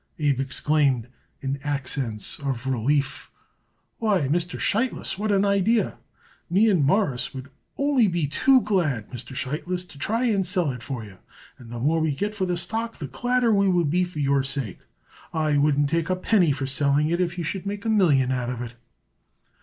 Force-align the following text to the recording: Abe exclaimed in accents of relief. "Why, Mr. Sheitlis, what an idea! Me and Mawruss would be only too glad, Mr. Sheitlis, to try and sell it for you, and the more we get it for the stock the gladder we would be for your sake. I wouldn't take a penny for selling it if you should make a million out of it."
Abe 0.17 0.39
exclaimed 0.39 1.09
in 1.41 1.59
accents 1.63 2.39
of 2.39 2.65
relief. 2.65 3.29
"Why, 3.99 4.21
Mr. 4.21 4.59
Sheitlis, 4.59 5.15
what 5.19 5.31
an 5.31 5.45
idea! 5.45 5.99
Me 6.49 6.71
and 6.71 6.83
Mawruss 6.83 7.35
would 7.35 7.43
be 7.43 7.49
only 7.77 8.25
too 8.25 8.61
glad, 8.61 9.11
Mr. 9.11 9.35
Sheitlis, 9.35 9.85
to 9.87 9.99
try 9.99 10.23
and 10.25 10.43
sell 10.43 10.71
it 10.71 10.81
for 10.81 11.03
you, 11.05 11.19
and 11.59 11.69
the 11.69 11.77
more 11.77 11.99
we 12.01 12.15
get 12.15 12.31
it 12.31 12.35
for 12.35 12.47
the 12.47 12.57
stock 12.57 12.97
the 12.97 13.05
gladder 13.05 13.53
we 13.53 13.67
would 13.67 13.91
be 13.91 14.03
for 14.03 14.17
your 14.17 14.41
sake. 14.41 14.79
I 15.35 15.57
wouldn't 15.59 15.91
take 15.91 16.09
a 16.09 16.15
penny 16.15 16.51
for 16.51 16.65
selling 16.65 17.11
it 17.11 17.21
if 17.21 17.37
you 17.37 17.43
should 17.43 17.67
make 17.67 17.85
a 17.85 17.87
million 17.89 18.31
out 18.31 18.49
of 18.49 18.59
it." 18.63 18.73